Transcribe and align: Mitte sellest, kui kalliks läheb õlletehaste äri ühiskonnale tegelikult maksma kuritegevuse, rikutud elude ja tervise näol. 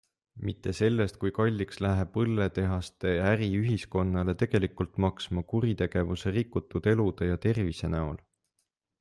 Mitte 0.47 0.71
sellest, 0.77 1.17
kui 1.23 1.33
kalliks 1.39 1.77
läheb 1.85 2.17
õlletehaste 2.21 3.11
äri 3.33 3.51
ühiskonnale 3.59 4.35
tegelikult 4.45 4.99
maksma 5.07 5.45
kuritegevuse, 5.53 6.35
rikutud 6.41 6.91
elude 6.95 7.31
ja 7.31 7.39
tervise 7.47 7.95
näol. 7.99 8.21